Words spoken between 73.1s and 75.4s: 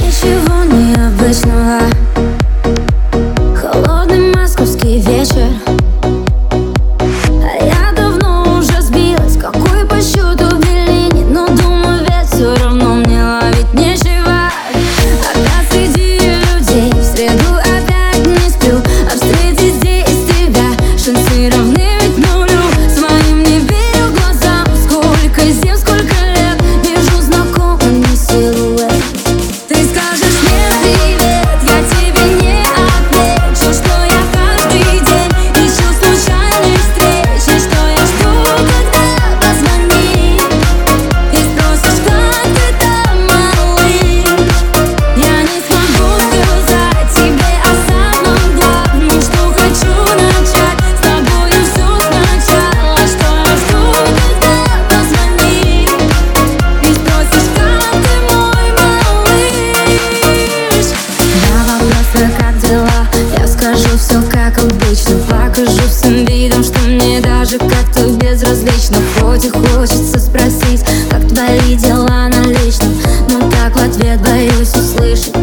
Но так в ответ боюсь услышать.